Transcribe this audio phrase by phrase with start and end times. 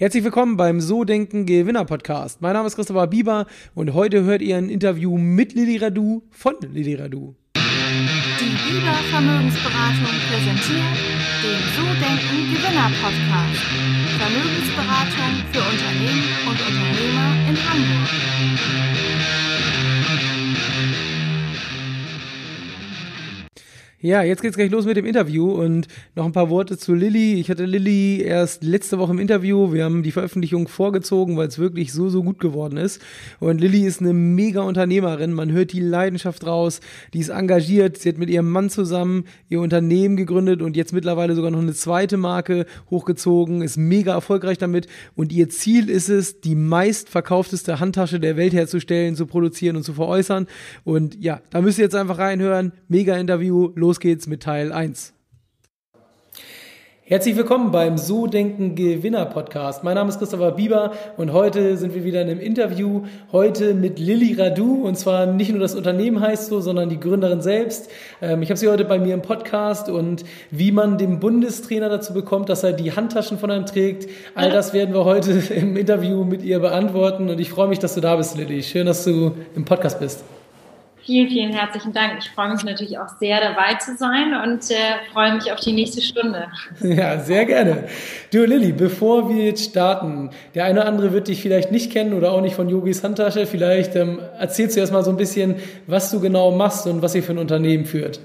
[0.00, 2.40] Herzlich willkommen beim So Denken Gewinner Podcast.
[2.40, 6.54] Mein Name ist Christopher Bieber und heute hört ihr ein Interview mit Lili Radu von
[6.72, 7.34] Lili Radu.
[7.56, 10.94] Die Bieber Vermögensberatung präsentiert
[11.42, 13.66] den So Denken Gewinner Podcast.
[14.20, 19.37] Vermögensberatung für Unternehmen und Unternehmer in Hamburg.
[24.00, 27.34] Ja, jetzt geht's gleich los mit dem Interview und noch ein paar Worte zu Lilly.
[27.40, 29.72] Ich hatte Lilly erst letzte Woche im Interview.
[29.72, 33.02] Wir haben die Veröffentlichung vorgezogen, weil es wirklich so, so gut geworden ist.
[33.40, 35.32] Und Lilly ist eine mega Unternehmerin.
[35.32, 36.78] Man hört die Leidenschaft raus.
[37.12, 37.96] Die ist engagiert.
[37.96, 41.74] Sie hat mit ihrem Mann zusammen ihr Unternehmen gegründet und jetzt mittlerweile sogar noch eine
[41.74, 44.86] zweite Marke hochgezogen, ist mega erfolgreich damit.
[45.16, 49.92] Und ihr Ziel ist es, die meistverkaufteste Handtasche der Welt herzustellen, zu produzieren und zu
[49.92, 50.46] veräußern.
[50.84, 52.70] Und ja, da müsst ihr jetzt einfach reinhören.
[52.86, 53.72] Mega Interview.
[53.74, 55.14] Los los geht's mit Teil 1.
[57.04, 59.82] Herzlich willkommen beim So Denken Gewinner Podcast.
[59.82, 63.06] Mein Name ist Christopher Bieber und heute sind wir wieder in einem Interview.
[63.32, 67.40] Heute mit Lilly Radu und zwar nicht nur das Unternehmen heißt so, sondern die Gründerin
[67.40, 67.90] selbst.
[68.20, 72.12] Ähm, ich habe sie heute bei mir im Podcast und wie man den Bundestrainer dazu
[72.12, 74.06] bekommt, dass er die Handtaschen von einem trägt.
[74.34, 77.94] All das werden wir heute im Interview mit ihr beantworten und ich freue mich, dass
[77.94, 78.62] du da bist, Lilly.
[78.62, 80.24] Schön, dass du im Podcast bist.
[81.04, 82.18] Vielen, vielen herzlichen Dank.
[82.18, 84.74] Ich freue mich natürlich auch sehr, dabei zu sein und äh,
[85.12, 86.48] freue mich auf die nächste Stunde.
[86.80, 87.88] Ja, sehr gerne.
[88.32, 92.12] Du, Lilly, bevor wir jetzt starten, der eine oder andere wird dich vielleicht nicht kennen
[92.12, 93.46] oder auch nicht von Yogis Handtasche.
[93.46, 97.22] Vielleicht ähm, erzählst du erstmal so ein bisschen, was du genau machst und was ihr
[97.22, 98.20] für ein Unternehmen führt.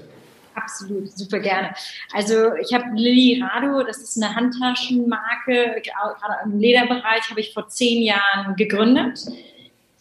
[0.54, 1.70] Absolut, super gerne.
[2.12, 7.68] Also ich habe Lilly Rado, das ist eine Handtaschenmarke, gerade im Lederbereich habe ich vor
[7.68, 9.26] zehn Jahren gegründet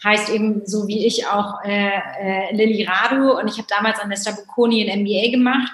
[0.04, 4.10] heißt eben so wie ich auch äh, äh, Lilly Radu und ich habe damals an
[4.10, 5.72] der Stabukoni ein MBA gemacht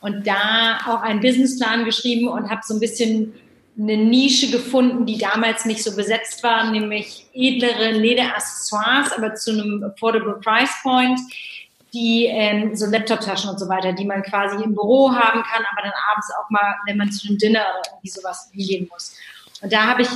[0.00, 3.34] und da auch einen Businessplan geschrieben und habe so ein bisschen
[3.78, 9.82] eine Nische gefunden, die damals nicht so besetzt war, nämlich edlere Lederaccessoires, aber zu einem
[9.84, 11.18] affordable Price Point,
[11.94, 15.82] die ähm, so Laptop-Taschen und so weiter, die man quasi im Büro haben kann, aber
[15.82, 19.16] dann abends auch mal, wenn man zu einem Dinner oder irgendwie sowas hingehen muss.
[19.62, 20.08] Und da habe ich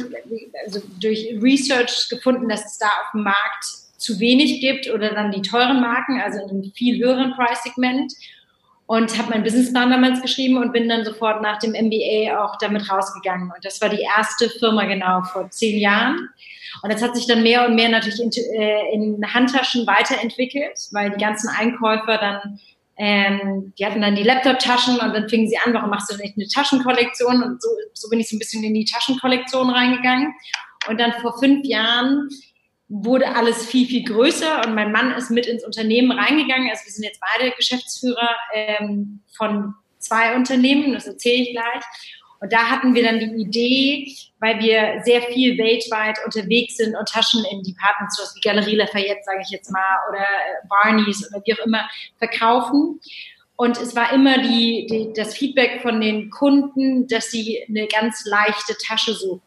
[0.65, 3.65] also durch Research gefunden, dass es da auf dem Markt
[3.99, 8.13] zu wenig gibt oder dann die teuren Marken, also in einem viel höheren Preissegment.
[8.87, 12.91] Und habe meinen Businessplan damals geschrieben und bin dann sofort nach dem MBA auch damit
[12.91, 13.51] rausgegangen.
[13.51, 16.29] Und das war die erste Firma genau vor zehn Jahren.
[16.83, 21.11] Und das hat sich dann mehr und mehr natürlich in, äh, in Handtaschen weiterentwickelt, weil
[21.11, 22.61] die ganzen Einkäufer dann
[22.97, 26.37] ähm, die hatten dann die Laptop-Taschen und dann fingen sie an, warum machst du nicht
[26.37, 27.43] eine Taschenkollektion?
[27.43, 30.35] Und so, so bin ich so ein bisschen in die Taschenkollektion reingegangen.
[30.89, 32.29] Und dann vor fünf Jahren
[32.89, 36.69] wurde alles viel, viel größer und mein Mann ist mit ins Unternehmen reingegangen.
[36.71, 41.83] Also wir sind jetzt beide Geschäftsführer ähm, von zwei Unternehmen, das erzähle ich gleich.
[42.41, 47.09] Und da hatten wir dann die Idee, weil wir sehr viel weltweit unterwegs sind und
[47.09, 51.43] Taschen in Department Stores wie Galerie Lafayette, sage ich jetzt mal, oder äh, Barneys oder
[51.45, 53.01] wie auch immer verkaufen.
[53.57, 58.25] Und es war immer die, die, das Feedback von den Kunden, dass sie eine ganz
[58.27, 59.43] leichte Tasche suchen.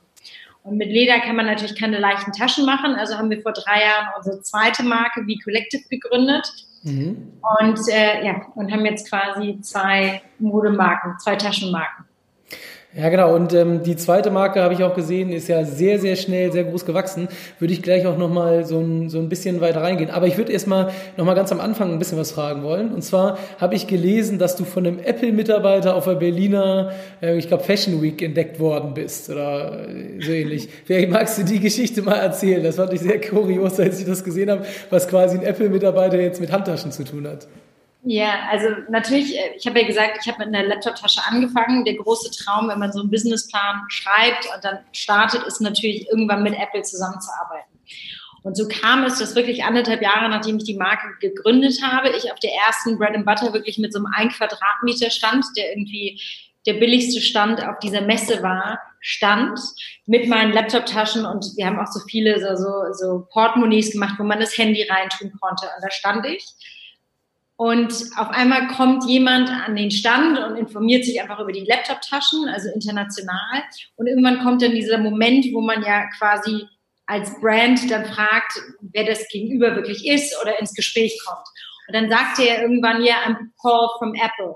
[0.63, 2.95] Und mit Leder kann man natürlich keine leichten Taschen machen.
[2.95, 6.51] Also haben wir vor drei Jahren unsere zweite Marke wie Collective gegründet.
[6.83, 7.33] Mhm.
[7.59, 12.06] Und äh, ja, und haben jetzt quasi zwei Modemarken, zwei Taschenmarken.
[12.97, 13.35] Ja, genau.
[13.35, 16.63] Und ähm, die zweite Marke habe ich auch gesehen, ist ja sehr, sehr schnell, sehr
[16.63, 17.27] groß gewachsen.
[17.59, 20.09] Würde ich gleich auch nochmal so ein, so ein bisschen weiter reingehen.
[20.09, 22.91] Aber ich würde erstmal nochmal ganz am Anfang ein bisschen was fragen wollen.
[22.91, 26.91] Und zwar habe ich gelesen, dass du von einem Apple-Mitarbeiter auf der Berliner,
[27.21, 30.67] äh, ich glaube, Fashion Week entdeckt worden bist oder äh, so ähnlich.
[30.85, 32.63] Vielleicht magst du die Geschichte mal erzählen?
[32.63, 36.41] Das fand ich sehr kurios, als ich das gesehen habe, was quasi ein Apple-Mitarbeiter jetzt
[36.41, 37.47] mit Handtaschen zu tun hat.
[38.03, 41.83] Ja, also natürlich, äh, ich habe ja gesagt, ich habe mit einer Laptop-Tasche angefangen.
[41.83, 46.43] Der große Traum, wenn man so einen Businessplan schreibt und dann startet, ist natürlich irgendwann
[46.43, 47.77] mit Apple zusammenzuarbeiten.
[48.43, 52.31] Und so kam es, dass wirklich anderthalb Jahre, nachdem ich die Marke gegründet habe, ich
[52.31, 56.21] auf der ersten Bread and Butter wirklich mit so einem ein Quadratmeter Stand, der irgendwie
[56.65, 59.59] der billigste Stand auf dieser Messe war, stand
[60.05, 64.23] mit meinen Laptop-Taschen und wir haben auch so viele so, so, so Portemonnaies gemacht, wo
[64.23, 65.65] man das Handy reintun konnte.
[65.65, 66.45] Und da stand ich
[67.57, 72.47] und auf einmal kommt jemand an den Stand und informiert sich einfach über die Laptop-Taschen,
[72.47, 73.63] also international.
[73.95, 76.67] Und irgendwann kommt dann dieser Moment, wo man ja quasi
[77.07, 81.47] als Brand dann fragt, wer das Gegenüber wirklich ist oder ins Gespräch kommt.
[81.87, 84.55] Und dann sagte er irgendwann, ja, I'm call from Apple.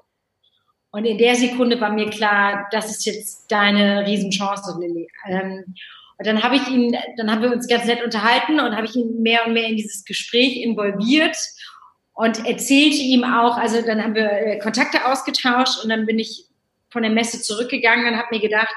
[0.91, 5.07] Und in der Sekunde war mir klar, das ist jetzt deine Riesenchance, Lilly.
[5.25, 5.73] Ähm,
[6.19, 8.95] und dann habe ich ihn, dann haben wir uns ganz nett unterhalten und habe ich
[8.95, 11.35] ihn mehr und mehr in dieses Gespräch involviert
[12.13, 16.45] und erzählte ihm auch, also dann haben wir äh, Kontakte ausgetauscht und dann bin ich
[16.89, 18.75] von der Messe zurückgegangen und habe mir gedacht,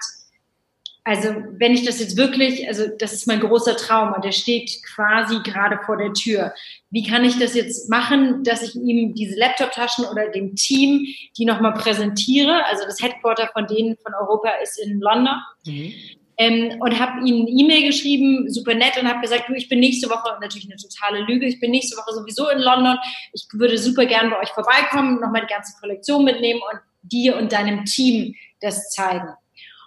[1.07, 1.29] also
[1.59, 5.39] wenn ich das jetzt wirklich, also das ist mein großer Traum und der steht quasi
[5.45, 6.55] gerade vor der Tür.
[6.91, 11.45] Wie kann ich das jetzt machen, dass ich ihm diese Laptop-Taschen oder dem Team die
[11.45, 12.65] nochmal präsentiere?
[12.67, 15.35] Also das Headquarter von denen von Europa ist in London.
[15.67, 15.93] Mhm.
[16.37, 19.81] Ähm, und habe ihnen eine E-Mail geschrieben, super nett, und habe gesagt, du, ich bin
[19.81, 22.99] nächste Woche, natürlich eine totale Lüge, ich bin nächste Woche sowieso in London,
[23.33, 27.53] ich würde super gern bei euch vorbeikommen, nochmal die ganze Kollektion mitnehmen und dir und
[27.53, 29.29] deinem Team das zeigen.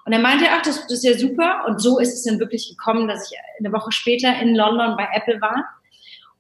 [0.06, 1.66] Und er meinte, ach, das, das ist ja super.
[1.68, 5.06] Und so ist es dann wirklich gekommen, dass ich eine Woche später in London bei
[5.14, 5.66] Apple war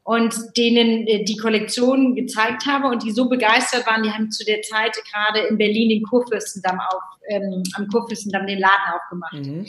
[0.03, 4.45] und denen äh, die Kollektion gezeigt habe und die so begeistert waren, die haben zu
[4.45, 9.33] der Zeit gerade in Berlin den Kurfürstendamm auf, ähm, am Kurfürstendamm den Laden aufgemacht.
[9.33, 9.65] Mhm.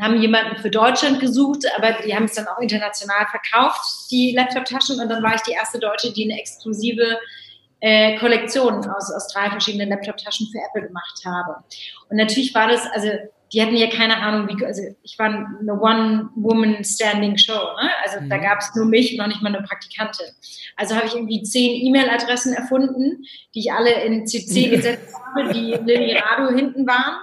[0.00, 5.00] Haben jemanden für Deutschland gesucht, aber die haben es dann auch international verkauft, die Laptop-Taschen.
[5.00, 7.18] Und dann war ich die erste Deutsche, die eine exklusive
[7.80, 11.56] äh, Kollektionen aus, aus drei verschiedenen Laptop-Taschen für Apple gemacht habe.
[12.08, 13.08] Und natürlich war das, also
[13.52, 17.90] die hatten ja keine Ahnung, wie, also ich war eine One-Woman-Standing-Show, ne?
[18.02, 18.30] also mhm.
[18.30, 20.26] da gab es nur mich, noch nicht mal eine Praktikantin.
[20.76, 23.24] Also habe ich irgendwie zehn E-Mail-Adressen erfunden,
[23.54, 27.20] die ich alle in CC gesetzt habe, die Lilly Rado hinten waren,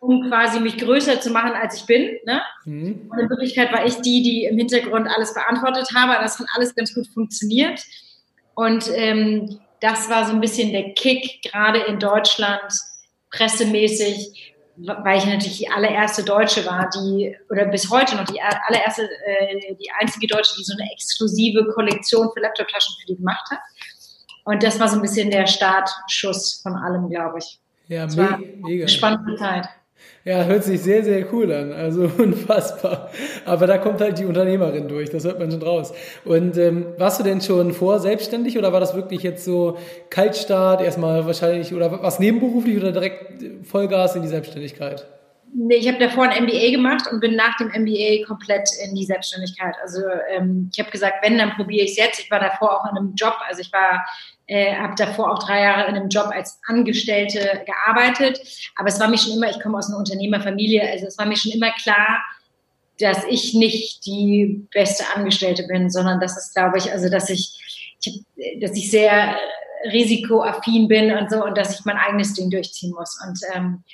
[0.00, 2.18] um quasi mich größer zu machen, als ich bin.
[2.24, 2.42] Ne?
[2.64, 3.10] Mhm.
[3.10, 6.14] Und in Wirklichkeit war ich die, die im Hintergrund alles beantwortet habe.
[6.20, 7.80] Das hat alles ganz gut funktioniert.
[8.54, 12.72] Und ähm, das war so ein bisschen der Kick, gerade in Deutschland,
[13.30, 19.02] pressemäßig, weil ich natürlich die allererste Deutsche war, die, oder bis heute noch die allererste,
[19.02, 23.60] äh, die einzige Deutsche, die so eine exklusive Kollektion für Laptoptaschen für die gemacht hat.
[24.44, 27.60] Und das war so ein bisschen der Startschuss von allem, glaube ich.
[27.88, 28.88] Ja, me mega.
[28.88, 29.68] Spannende Zeit.
[30.24, 31.72] Ja, hört sich sehr, sehr cool an.
[31.72, 33.10] Also unfassbar.
[33.44, 35.92] Aber da kommt halt die Unternehmerin durch, das hört man schon raus.
[36.24, 39.78] Und ähm, warst du denn schon vor selbstständig oder war das wirklich jetzt so
[40.10, 45.06] Kaltstart, erstmal wahrscheinlich, oder was nebenberuflich oder direkt Vollgas in die Selbstständigkeit?
[45.54, 49.04] Nee, ich habe davor ein MBA gemacht und bin nach dem MBA komplett in die
[49.04, 49.74] Selbstständigkeit.
[49.80, 52.20] Also ähm, ich habe gesagt, wenn, dann probiere ich es jetzt.
[52.20, 54.04] Ich war davor auch in einem Job, also ich war
[54.48, 58.40] äh, habe davor auch drei Jahre in einem Job als Angestellte gearbeitet.
[58.76, 61.36] Aber es war mir schon immer, ich komme aus einer Unternehmerfamilie, also es war mir
[61.36, 62.22] schon immer klar,
[62.98, 67.96] dass ich nicht die beste Angestellte bin, sondern dass es, glaube ich, also dass ich,
[68.02, 68.24] ich
[68.60, 69.36] dass ich sehr
[69.92, 73.20] risikoaffin bin und so und dass ich mein eigenes Ding durchziehen muss.
[73.24, 73.84] Und ähm,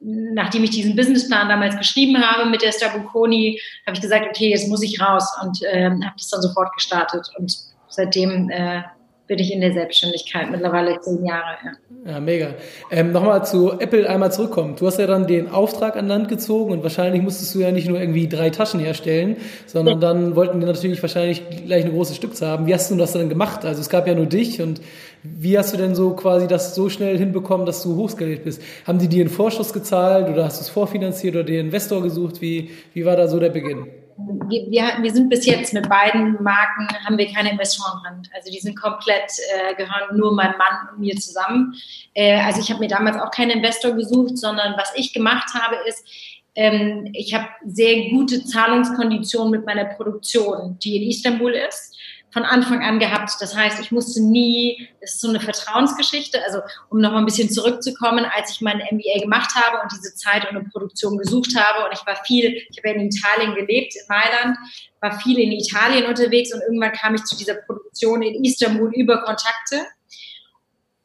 [0.00, 4.68] nachdem ich diesen Businessplan damals geschrieben habe mit der Stabukoni, habe ich gesagt, okay, jetzt
[4.68, 7.56] muss ich raus und ähm, habe das dann sofort gestartet und
[7.88, 8.82] seitdem äh,
[9.26, 11.56] bin ich in der Selbstständigkeit mittlerweile zehn Jahre.
[12.04, 12.54] Ja, ja mega.
[12.90, 14.76] Ähm, Nochmal zu Apple einmal zurückkommen.
[14.76, 17.88] Du hast ja dann den Auftrag an Land gezogen und wahrscheinlich musstest du ja nicht
[17.88, 19.36] nur irgendwie drei Taschen herstellen,
[19.66, 22.66] sondern dann wollten die natürlich wahrscheinlich gleich eine große Stückzahl haben.
[22.66, 23.64] Wie hast du das dann gemacht?
[23.64, 24.82] Also es gab ja nur dich und
[25.22, 28.60] wie hast du denn so quasi das so schnell hinbekommen, dass du hochskaliert bist?
[28.86, 32.42] Haben die dir einen Vorschuss gezahlt oder hast du es vorfinanziert oder den Investor gesucht?
[32.42, 33.86] Wie, wie war da so der Beginn?
[34.16, 38.22] Wir, wir, sind bis jetzt mit beiden Marken, haben wir keine Investoren dran.
[38.34, 41.74] Also die sind komplett, äh, gehören nur meinem Mann und mir zusammen.
[42.14, 45.76] Äh, also ich habe mir damals auch keinen Investor gesucht, sondern was ich gemacht habe
[45.88, 46.06] ist,
[46.54, 51.93] ähm, ich habe sehr gute Zahlungskonditionen mit meiner Produktion, die in Istanbul ist
[52.34, 53.30] von Anfang an gehabt.
[53.38, 56.58] Das heißt, ich musste nie, das ist so eine Vertrauensgeschichte, also
[56.90, 60.56] um nochmal ein bisschen zurückzukommen, als ich meinen MBA gemacht habe und diese Zeit und
[60.56, 64.58] eine Produktion gesucht habe und ich war viel, ich habe in Italien gelebt, in Mailand,
[65.00, 69.22] war viel in Italien unterwegs und irgendwann kam ich zu dieser Produktion in Istanbul über
[69.22, 69.86] Kontakte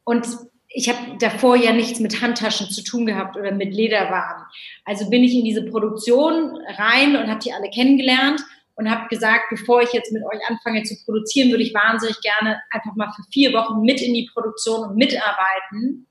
[0.04, 0.26] und
[0.68, 4.46] ich habe davor ja nichts mit Handtaschen zu tun gehabt oder mit Lederwaren.
[4.86, 8.42] Also bin ich in diese Produktion rein und habe die alle kennengelernt
[8.80, 12.62] und habe gesagt, bevor ich jetzt mit euch anfange zu produzieren, würde ich wahnsinnig gerne
[12.72, 16.08] einfach mal für vier Wochen mit in die Produktion und mitarbeiten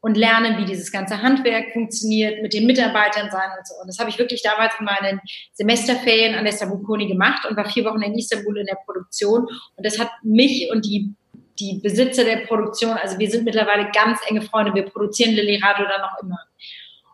[0.00, 3.74] und lernen, wie dieses ganze Handwerk funktioniert, mit den Mitarbeitern sein und so.
[3.80, 5.20] Und das habe ich wirklich damals in meinen
[5.54, 9.48] Semesterferien an der Stabukoni gemacht und war vier Wochen in Istanbul in der Produktion.
[9.76, 11.14] Und das hat mich und die
[11.58, 15.84] die Besitzer der Produktion, also wir sind mittlerweile ganz enge Freunde, wir produzieren Lilly Rado
[15.84, 16.38] dann noch immer.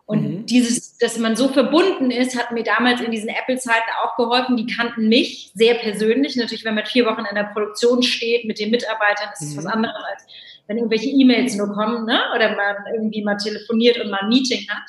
[0.09, 0.45] Und mhm.
[0.47, 4.57] dieses, dass man so verbunden ist, hat mir damals in diesen Apple-Zeiten auch geholfen.
[4.57, 6.35] Die kannten mich sehr persönlich.
[6.35, 9.57] Natürlich, wenn man vier Wochen in der Produktion steht mit den Mitarbeitern, ist es mhm.
[9.57, 10.25] was anderes, als
[10.65, 12.21] wenn irgendwelche E-Mails nur kommen ne?
[12.35, 14.81] oder man irgendwie mal telefoniert und mal ein Meeting hat.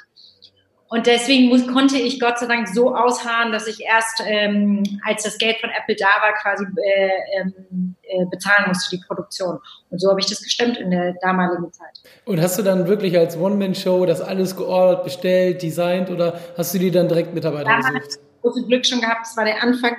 [0.92, 5.22] Und deswegen muss, konnte ich Gott sei Dank so ausharren, dass ich erst, ähm, als
[5.22, 9.60] das Geld von Apple da war, quasi äh, ähm, äh, bezahlen musste für die Produktion.
[9.90, 12.00] Und so habe ich das gestemmt in der damaligen Zeit.
[12.24, 16.80] Und hast du dann wirklich als One-Man-Show das alles geordert, bestellt, designt oder hast du
[16.80, 18.18] dir dann direkt Mitarbeiter ja, gesucht?
[18.42, 19.26] Ich so Glück schon gehabt.
[19.26, 19.96] Das war der Anfang,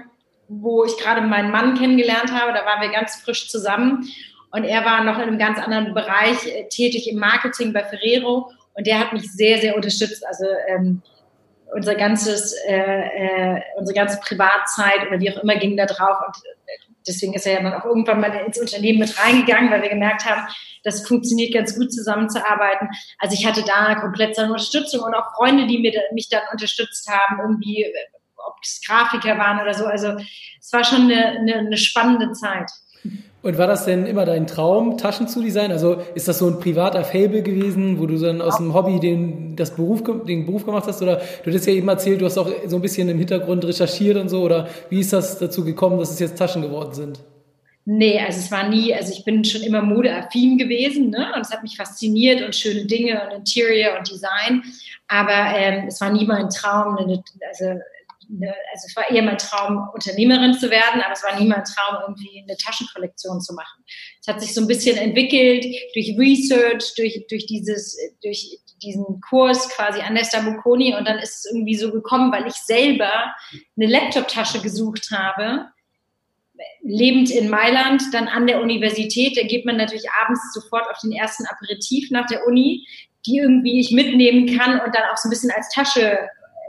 [0.50, 2.52] wo ich gerade meinen Mann kennengelernt habe.
[2.52, 4.10] Da waren wir ganz frisch zusammen.
[4.52, 8.52] Und er war noch in einem ganz anderen Bereich äh, tätig im Marketing bei Ferrero.
[8.74, 10.25] Und der hat mich sehr, sehr unterstützt.
[10.25, 11.01] Also ähm,
[11.74, 16.18] unser ganzes, äh, äh, unsere ganze Privatzeit oder wie auch immer ging da drauf.
[16.25, 16.36] Und
[17.08, 20.25] deswegen ist er ja dann auch irgendwann mal ins Unternehmen mit reingegangen, weil wir gemerkt
[20.25, 20.48] haben,
[20.84, 22.90] das funktioniert ganz gut zusammenzuarbeiten.
[23.20, 27.10] Also ich hatte da komplett seine Unterstützung und auch Freunde, die mir, mich dann unterstützt
[27.10, 27.86] haben, irgendwie,
[28.36, 29.86] ob es Grafiker waren oder so.
[29.86, 30.16] Also
[30.60, 32.70] es war schon eine, eine, eine spannende Zeit.
[33.44, 35.72] Und war das denn immer dein Traum, Taschen zu designen?
[35.72, 39.56] Also ist das so ein privater Fable gewesen, wo du dann aus dem Hobby den,
[39.56, 41.02] das Beruf, den Beruf gemacht hast?
[41.02, 44.18] Oder du hast ja eben erzählt, du hast auch so ein bisschen im Hintergrund recherchiert
[44.18, 44.44] und so.
[44.44, 47.20] Oder wie ist das dazu gekommen, dass es jetzt Taschen geworden sind?
[47.86, 51.32] Nee, also es war nie, also ich bin schon immer modeaffin gewesen ne?
[51.36, 54.62] und es hat mich fasziniert und schöne Dinge und Interior und Design.
[55.08, 57.82] Aber ähm, es war nie mein Traum, eine, also
[58.32, 61.64] eine, also es war eher mein Traum, Unternehmerin zu werden, aber es war nie mein
[61.64, 63.84] Traum, irgendwie eine Taschenkollektion zu machen.
[64.20, 69.70] Es hat sich so ein bisschen entwickelt durch Research, durch, durch dieses, durch diesen Kurs
[69.70, 73.34] quasi an der Stabukoni und dann ist es irgendwie so gekommen, weil ich selber
[73.78, 75.68] eine Laptop-Tasche gesucht habe,
[76.82, 81.12] lebend in Mailand, dann an der Universität, da geht man natürlich abends sofort auf den
[81.12, 82.88] ersten Aperitif nach der Uni,
[83.26, 86.18] die irgendwie ich mitnehmen kann und dann auch so ein bisschen als Tasche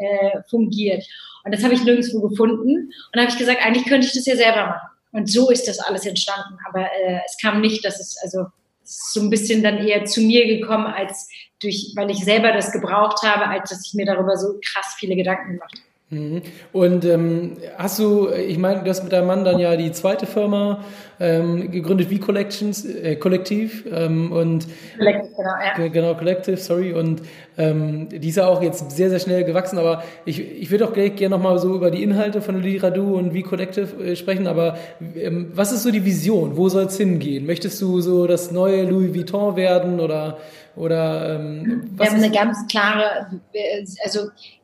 [0.02, 1.04] äh, fungiert.
[1.44, 2.86] Und das habe ich nirgendwo gefunden.
[2.86, 4.88] Und da habe ich gesagt, eigentlich könnte ich das ja selber machen.
[5.12, 6.56] Und so ist das alles entstanden.
[6.68, 8.46] Aber äh, es kam nicht, dass es, also
[8.84, 11.28] so ein bisschen dann eher zu mir gekommen, als
[11.60, 15.16] durch, weil ich selber das gebraucht habe, als dass ich mir darüber so krass viele
[15.16, 15.91] Gedanken gemacht habe.
[16.12, 16.42] Mhm.
[16.72, 20.26] Und ähm, hast du, ich meine, du hast mit deinem Mann dann ja die zweite
[20.26, 20.84] Firma
[21.18, 24.66] ähm, gegründet, wie Collections, äh, Kollektiv ähm, und
[24.98, 25.88] Collective, genau, ja.
[25.88, 27.22] genau, Collective, sorry, und
[27.56, 30.92] ähm, die ist ja auch jetzt sehr, sehr schnell gewachsen, aber ich, ich würde auch
[30.92, 34.76] gleich gerne nochmal so über die Inhalte von Liradu und wie Collective äh, sprechen, aber
[35.16, 36.58] ähm, was ist so die Vision?
[36.58, 37.46] Wo soll es hingehen?
[37.46, 40.36] Möchtest du so das neue Louis Vuitton werden oder
[40.74, 43.84] oder ähm, was Wir haben eine ganz klare, äh,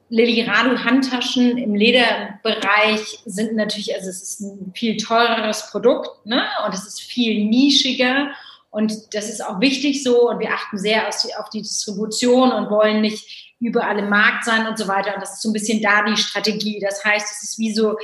[0.08, 6.46] also Lilirado Handtaschen im Lederbereich sind natürlich, also es ist ein viel teureres Produkt ne?
[6.66, 8.30] und es ist viel nischiger
[8.70, 13.00] und das ist auch wichtig so und wir achten sehr auf die Distribution und wollen
[13.00, 16.04] nicht überall im Markt sein und so weiter und das ist so ein bisschen da
[16.04, 16.78] die Strategie.
[16.80, 17.96] Das heißt, es ist wie so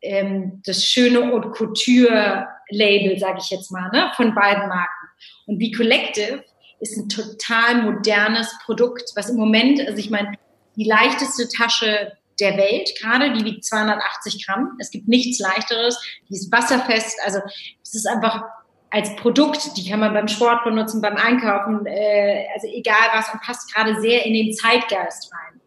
[0.00, 4.10] ähm, das schöne Haute Couture Label, sage ich jetzt mal, ne?
[4.16, 5.08] von beiden Marken.
[5.46, 6.44] Und wie Collective
[6.80, 10.36] ist ein total modernes Produkt, was im Moment, also ich meine,
[10.76, 14.76] die leichteste Tasche der Welt gerade, die wiegt 280 Gramm.
[14.78, 17.18] Es gibt nichts leichteres, die ist wasserfest.
[17.24, 17.40] Also
[17.82, 18.42] es ist einfach
[18.90, 23.42] als Produkt, die kann man beim Sport benutzen, beim Einkaufen, äh, also egal was und
[23.42, 25.60] passt gerade sehr in den Zeitgeist rein.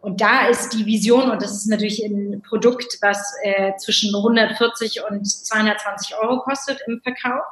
[0.00, 5.02] Und da ist die Vision, und das ist natürlich ein Produkt, was äh, zwischen 140
[5.10, 7.44] und 220 Euro kostet im Verkauf.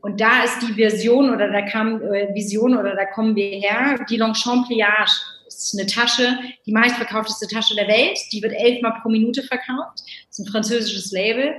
[0.00, 4.04] Und da ist die Version oder da kam äh, Vision oder da kommen wir her,
[4.08, 5.12] die Longchamp Pliage
[5.74, 8.18] eine Tasche, die meistverkaufteste Tasche der Welt.
[8.32, 10.02] Die wird elfmal pro Minute verkauft.
[10.28, 11.54] Das ist ein französisches Label.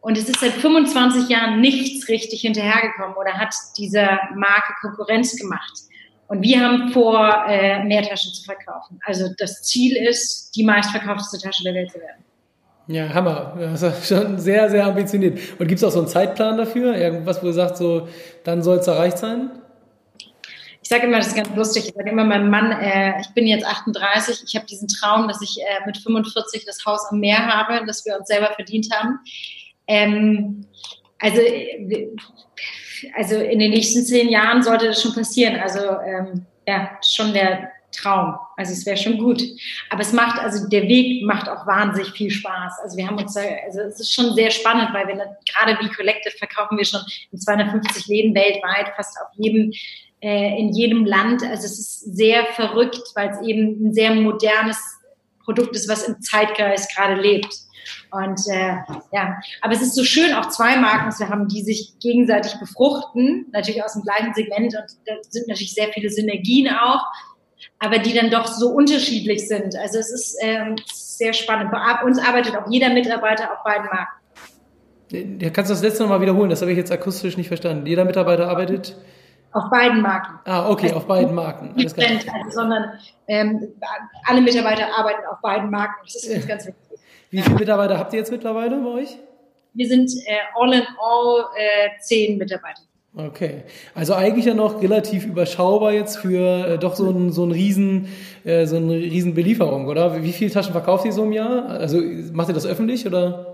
[0.00, 5.72] Und es ist seit 25 Jahren nichts richtig hinterhergekommen oder hat dieser Marke Konkurrenz gemacht.
[6.28, 9.00] Und wir haben vor, äh, mehr Taschen zu verkaufen.
[9.04, 12.24] Also das Ziel ist, die meistverkaufteste Tasche der Welt zu werden.
[12.86, 13.54] Ja, Hammer.
[13.58, 15.38] Das ist schon sehr, sehr ambitioniert.
[15.58, 16.96] Und gibt es auch so einen Zeitplan dafür?
[16.96, 18.08] Irgendwas, wo du sagst, so,
[18.44, 19.50] dann soll es erreicht sein?
[20.88, 23.46] Ich sage immer, das ist ganz lustig, ich sage immer meinem Mann, äh, ich bin
[23.46, 27.46] jetzt 38, ich habe diesen Traum, dass ich äh, mit 45 das Haus am Meer
[27.46, 29.18] habe, das wir uns selber verdient haben.
[29.86, 30.64] Ähm,
[31.18, 32.08] also, äh,
[33.14, 35.56] also in den nächsten zehn Jahren sollte das schon passieren.
[35.60, 38.36] Also ähm, ja, schon der Traum.
[38.56, 39.42] Also es wäre schon gut.
[39.90, 42.78] Aber es macht, also der Weg macht auch wahnsinnig viel Spaß.
[42.82, 46.34] Also wir haben uns also es ist schon sehr spannend, weil wir gerade wie Collective
[46.38, 49.70] verkaufen wir schon in 250 Läden weltweit, fast auf jedem
[50.20, 51.42] äh, in jedem Land.
[51.42, 54.78] Also es ist sehr verrückt, weil es eben ein sehr modernes
[55.44, 57.54] Produkt ist, was im Zeitgeist gerade lebt.
[58.10, 58.76] Und äh,
[59.12, 63.46] ja, aber es ist so schön, auch zwei Marken zu haben, die sich gegenseitig befruchten,
[63.52, 67.02] natürlich aus dem gleichen Segment und da sind natürlich sehr viele Synergien auch,
[67.78, 69.76] aber die dann doch so unterschiedlich sind.
[69.76, 71.70] Also es ist ähm, sehr spannend.
[71.70, 75.40] Bei uns arbeitet auch jeder Mitarbeiter auf beiden Marken.
[75.40, 76.50] Ja, kannst du das letzte nochmal wiederholen?
[76.50, 77.86] Das habe ich jetzt akustisch nicht verstanden.
[77.86, 78.96] Jeder Mitarbeiter arbeitet
[79.52, 80.38] auf beiden Marken.
[80.44, 81.74] Ah, okay, also auf beiden Marken.
[81.76, 82.08] Alles klar.
[82.10, 82.92] Also, sondern
[83.26, 83.72] ähm,
[84.26, 85.94] alle Mitarbeiter arbeiten auf beiden Marken.
[86.04, 87.00] Das ist ganz, ganz wichtig.
[87.30, 89.18] Wie viele Mitarbeiter habt ihr jetzt mittlerweile bei euch?
[89.74, 92.82] Wir sind äh, all in all äh, zehn Mitarbeiter.
[93.16, 93.62] Okay,
[93.94, 98.08] also eigentlich ja noch relativ überschaubar jetzt für äh, doch so ein so ein riesen
[98.44, 100.22] äh, so eine riesen Belieferung, oder?
[100.22, 101.66] Wie viele Taschen verkauft ihr so im Jahr?
[101.68, 102.00] Also
[102.32, 103.47] macht ihr das öffentlich oder?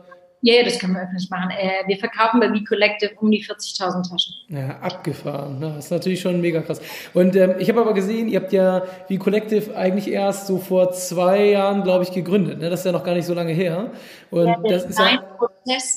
[0.47, 1.51] Ja, yeah, das können wir öffentlich machen.
[1.53, 4.35] Äh, wir verkaufen bei V-Collective um die 40.000 Taschen.
[4.49, 5.59] Ja, abgefahren.
[5.59, 5.73] Ne?
[5.77, 6.83] Das ist natürlich schon mega krass.
[7.15, 11.47] Und ähm, ich habe aber gesehen, ihr habt ja V-Collective eigentlich erst so vor zwei
[11.47, 12.59] Jahren, glaube ich, gegründet.
[12.59, 12.69] Ne?
[12.69, 13.91] Das ist ja noch gar nicht so lange her.
[14.31, 15.19] Und ja, der das ist ja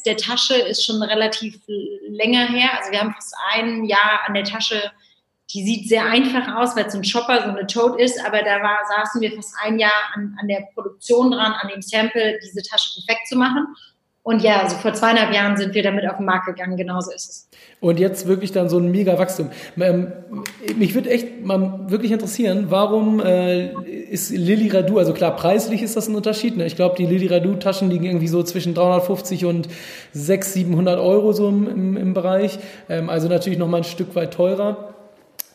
[0.05, 1.59] der Tasche ist schon relativ
[2.07, 2.69] länger her.
[2.79, 4.81] Also wir haben fast ein Jahr an der Tasche
[5.53, 8.61] die sieht sehr einfach aus, weil es ein Shopper, so eine Tote ist, aber da
[8.61, 12.61] war, saßen wir fast ein Jahr an, an der Produktion dran, an dem Sample, diese
[12.63, 13.67] Tasche perfekt zu machen.
[14.27, 17.29] Und ja, also vor zweieinhalb Jahren sind wir damit auf den Markt gegangen, genauso ist
[17.29, 17.49] es.
[17.79, 19.51] Und jetzt wirklich dann so ein mega Wachstum.
[19.79, 20.11] Ähm,
[20.75, 23.67] mich würde echt mal wirklich interessieren, warum äh,
[24.11, 26.57] ist Lilly Radu, also klar, preislich ist das ein Unterschied.
[26.57, 26.65] Ne?
[26.65, 29.69] Ich glaube, die Lilly Radu Taschen liegen irgendwie so zwischen 350 und
[30.11, 32.59] 600, 700 Euro so im, im, im Bereich.
[32.89, 34.93] Ähm, also natürlich nochmal ein Stück weit teurer.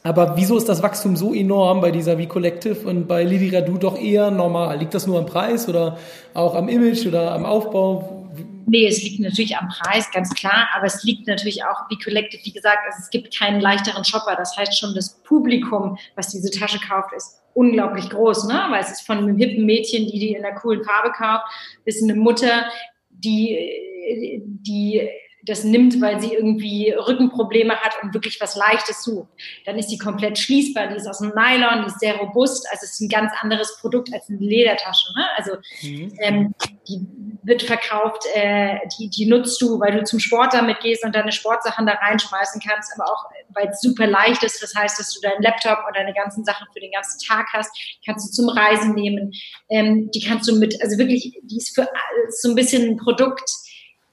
[0.02, 4.00] Aber wieso ist das Wachstum so enorm bei dieser V-Collective und bei Lili Radu doch
[4.00, 4.78] eher normal?
[4.78, 5.98] Liegt das nur am Preis oder
[6.32, 8.21] auch am Image oder am Aufbau?
[8.66, 12.42] Nee, es liegt natürlich am Preis, ganz klar, aber es liegt natürlich auch, wie Collective,
[12.44, 14.36] wie gesagt, also es gibt keinen leichteren Shopper.
[14.36, 18.66] Das heißt schon, das Publikum, was diese Tasche kauft, ist unglaublich groß, ne?
[18.70, 21.44] Weil es ist von einem hippen Mädchen, die die in einer coolen Farbe kauft,
[21.84, 22.66] bis eine Mutter,
[23.10, 25.08] die, die
[25.44, 29.28] das nimmt, weil sie irgendwie Rückenprobleme hat und wirklich was Leichtes sucht.
[29.66, 32.84] Dann ist sie komplett schließbar, die ist aus dem Nylon, die ist sehr robust, also
[32.84, 35.12] es ist ein ganz anderes Produkt als eine Ledertasche.
[35.16, 35.26] Ne?
[35.36, 36.12] Also mhm.
[36.20, 36.54] ähm,
[36.88, 37.00] die
[37.42, 41.32] wird verkauft, äh, die, die nutzt du, weil du zum Sport damit gehst und deine
[41.32, 45.20] Sportsachen da reinschmeißen kannst, aber auch weil es super leicht ist, das heißt, dass du
[45.20, 47.70] deinen Laptop und deine ganzen Sachen für den ganzen Tag hast,
[48.06, 49.32] kannst du zum Reisen nehmen,
[49.70, 51.88] ähm, die kannst du mit, also wirklich, die ist für
[52.28, 53.50] ist so ein bisschen ein Produkt,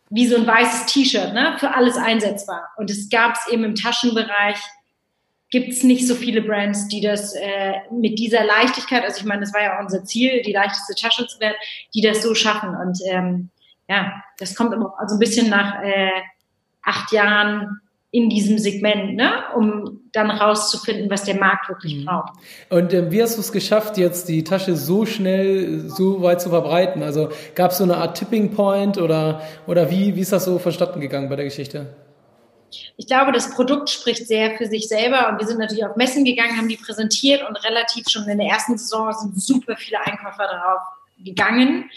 [0.09, 1.55] wie so ein weißes T-Shirt, ne?
[1.59, 2.69] für alles einsetzbar.
[2.77, 4.59] Und es gab es eben im Taschenbereich,
[5.51, 9.41] gibt es nicht so viele Brands, die das äh, mit dieser Leichtigkeit, also ich meine,
[9.41, 11.55] das war ja unser Ziel, die leichteste Tasche zu werden,
[11.93, 12.75] die das so schaffen.
[12.75, 13.49] Und ähm,
[13.87, 16.21] ja, das kommt immer also ein bisschen nach äh,
[16.83, 19.43] acht Jahren in diesem Segment, ne?
[19.55, 22.05] um dann rauszufinden, was der Markt wirklich mhm.
[22.05, 22.33] braucht.
[22.69, 26.49] Und äh, wie hast du es geschafft, jetzt die Tasche so schnell, so weit zu
[26.49, 27.03] verbreiten?
[27.03, 30.59] Also gab es so eine Art Tipping Point oder, oder wie, wie ist das so
[30.59, 31.95] vonstatten gegangen bei der Geschichte?
[32.97, 36.23] Ich glaube, das Produkt spricht sehr für sich selber und wir sind natürlich auf Messen
[36.23, 40.47] gegangen, haben die präsentiert und relativ schon in der ersten Saison sind super viele Einkäufer
[40.47, 40.81] darauf
[41.17, 41.89] gegangen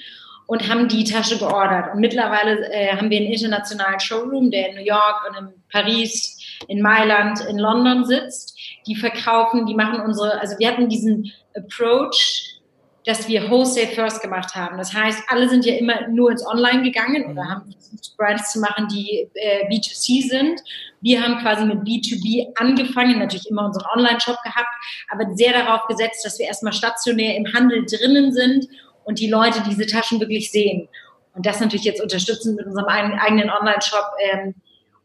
[0.46, 1.94] und haben die Tasche geordert.
[1.94, 6.41] Und mittlerweile äh, haben wir einen internationalen Showroom, der in New York und in Paris,
[6.68, 8.59] in Mailand, in London sitzt.
[8.87, 12.61] Die verkaufen, die machen unsere, also wir hatten diesen Approach,
[13.05, 14.79] dass wir Wholesale First gemacht haben.
[14.79, 18.61] Das heißt, alle sind ja immer nur ins Online gegangen oder haben versucht, Brands zu
[18.61, 20.61] machen, die äh, B2C sind.
[21.01, 24.68] Wir haben quasi mit B2B angefangen, natürlich immer unseren Online-Shop gehabt,
[25.11, 28.68] aber sehr darauf gesetzt, dass wir erstmal stationär im Handel drinnen sind
[29.05, 30.88] und die Leute diese Taschen wirklich sehen.
[31.35, 34.05] Und das natürlich jetzt unterstützen mit unserem eigenen Online-Shop.
[34.20, 34.55] Ähm,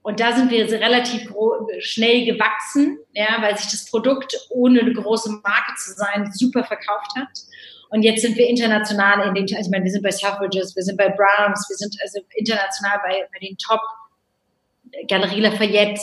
[0.07, 1.29] und da sind wir relativ
[1.79, 7.11] schnell gewachsen, ja, weil sich das Produkt, ohne eine große Marke zu sein, super verkauft
[7.17, 7.27] hat.
[7.89, 10.83] Und jetzt sind wir international in den, also ich meine, wir sind bei Suffrages, wir
[10.83, 13.81] sind bei Browns, wir sind also international bei, bei den Top
[15.09, 15.99] Galerie Lafayette,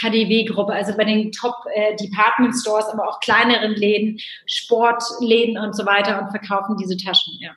[0.00, 5.86] KDW-Gruppe, also bei den Top äh, Department Stores, aber auch kleineren Läden, Sportläden und so
[5.86, 7.52] weiter und verkaufen diese Taschen, ja.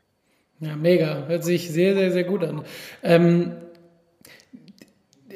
[0.59, 1.25] Ja, mega.
[1.27, 2.65] Hört sich sehr, sehr, sehr gut an.
[3.03, 3.66] Ähm,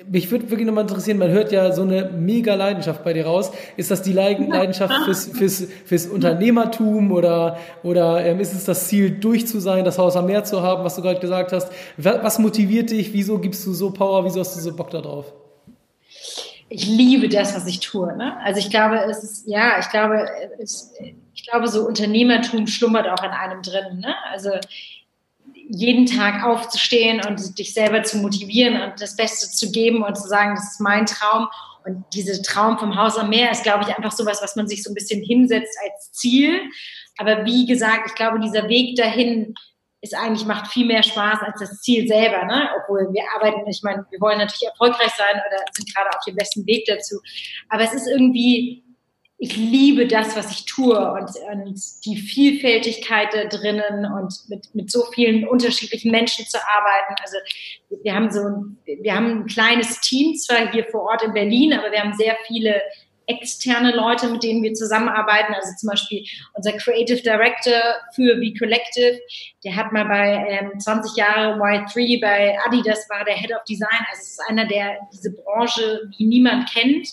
[0.10, 3.52] mich würde wirklich nochmal interessieren, man hört ja so eine mega Leidenschaft bei dir raus.
[3.78, 9.12] Ist das die Leidenschaft fürs, fürs, fürs Unternehmertum oder, oder ähm, ist es das Ziel,
[9.12, 11.72] durch zu sein, das Haus am Meer zu haben, was du gerade gesagt hast?
[11.98, 13.14] Was motiviert dich?
[13.14, 14.26] Wieso gibst du so Power?
[14.26, 15.34] Wieso hast du so Bock darauf?
[16.70, 18.16] Ich liebe das, was ich tue.
[18.16, 18.38] Ne?
[18.44, 20.26] Also ich glaube, es ist, ja, ich glaube,
[20.58, 20.94] es,
[21.34, 24.00] ich glaube, so Unternehmertum schlummert auch in einem drin.
[24.00, 24.16] Ne?
[24.32, 24.52] Also
[25.73, 30.27] jeden Tag aufzustehen und dich selber zu motivieren und das Beste zu geben und zu
[30.27, 31.47] sagen, das ist mein Traum.
[31.86, 34.84] Und dieser Traum vom Haus am Meer ist, glaube ich, einfach sowas, was man sich
[34.84, 36.62] so ein bisschen hinsetzt als Ziel.
[37.17, 39.55] Aber wie gesagt, ich glaube, dieser Weg dahin
[40.01, 42.69] ist eigentlich, macht viel mehr Spaß als das Ziel selber, ne?
[42.81, 46.36] Obwohl wir arbeiten, ich meine, wir wollen natürlich erfolgreich sein oder sind gerade auf dem
[46.36, 47.19] besten Weg dazu.
[47.69, 48.84] Aber es ist irgendwie,
[49.43, 54.91] ich liebe das, was ich tue und, und die Vielfältigkeit da drinnen und mit, mit
[54.91, 57.15] so vielen unterschiedlichen Menschen zu arbeiten.
[57.23, 57.38] Also
[58.04, 58.41] wir haben so
[58.86, 62.38] wir haben ein kleines Team zwar hier vor Ort in Berlin, aber wir haben sehr
[62.45, 62.84] viele
[63.25, 65.56] externe Leute, mit denen wir zusammenarbeiten.
[65.56, 66.23] Also zum Beispiel
[66.54, 69.19] unser Creative Director für V Collective,
[69.63, 74.06] der hat mal bei ähm, 20 Jahre Y3 bei Adidas war der Head of Design.
[74.12, 77.08] Also es ist einer, der diese Branche wie niemand kennt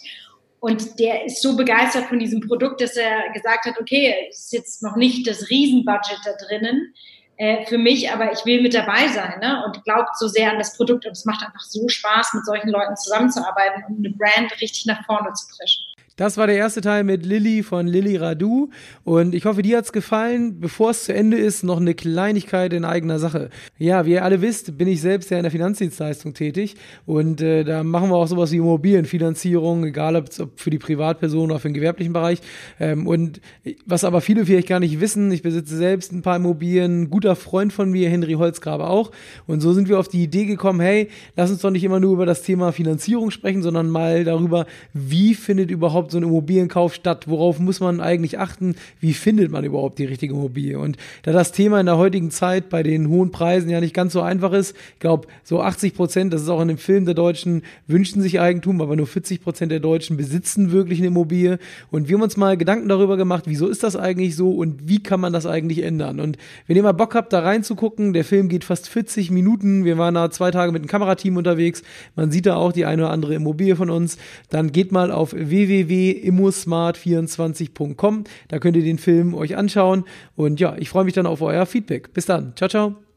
[0.61, 4.83] und der ist so begeistert von diesem Produkt, dass er gesagt hat, okay, ist jetzt
[4.83, 6.95] noch nicht das Riesenbudget da drinnen,
[7.37, 9.63] äh, für mich, aber ich will mit dabei sein ne?
[9.65, 12.71] und glaubt so sehr an das Produkt und es macht einfach so Spaß, mit solchen
[12.71, 15.88] Leuten zusammenzuarbeiten und eine Brand richtig nach vorne zu preschen.
[16.19, 18.71] Das war der erste Teil mit Lilly von Lilly Radu
[19.05, 20.59] und ich hoffe, dir hat's gefallen.
[20.59, 23.51] Bevor es zu Ende ist, noch eine Kleinigkeit in eigener Sache.
[23.79, 26.75] Ja, wie ihr alle wisst, bin ich selbst ja in der Finanzdienstleistung tätig
[27.07, 30.27] und äh, da machen wir auch sowas wie Immobilienfinanzierung, egal ob
[30.57, 32.41] für die Privatperson oder für den gewerblichen Bereich.
[32.81, 33.41] Ähm, und
[33.87, 37.37] was aber viele vielleicht gar nicht wissen, ich besitze selbst ein paar Immobilien, ein guter
[37.37, 39.13] Freund von mir, Henry Holzgrabe auch.
[39.47, 42.13] Und so sind wir auf die Idee gekommen, hey, lass uns doch nicht immer nur
[42.13, 46.95] über das Thema Finanzierung sprechen, sondern mal darüber, wie findet überhaupt überhaupt so ein Immobilienkauf
[46.95, 47.29] statt?
[47.29, 48.75] Worauf muss man eigentlich achten?
[49.01, 50.79] Wie findet man überhaupt die richtige Immobilie?
[50.79, 54.13] Und da das Thema in der heutigen Zeit bei den hohen Preisen ja nicht ganz
[54.13, 57.15] so einfach ist, ich glaube, so 80 Prozent, das ist auch in dem Film der
[57.15, 61.59] Deutschen, wünschen sich Eigentum, aber nur 40 Prozent der Deutschen besitzen wirklich eine Immobilie.
[61.91, 65.03] Und wir haben uns mal Gedanken darüber gemacht, wieso ist das eigentlich so und wie
[65.03, 66.21] kann man das eigentlich ändern?
[66.21, 69.85] Und wenn ihr mal Bock habt, da reinzugucken, der Film geht fast 40 Minuten.
[69.85, 71.83] Wir waren da zwei Tage mit einem Kamerateam unterwegs.
[72.17, 74.17] Man sieht da auch die eine oder andere Immobilie von uns.
[74.51, 78.25] Dann geht mal auf www www.immosmart24.com.
[78.49, 80.05] Da könnt ihr den Film euch anschauen.
[80.37, 82.15] Und ja, ich freue mich dann auf euer Feedback.
[82.15, 82.55] Bis dann.
[82.57, 83.08] Ciao, ciao.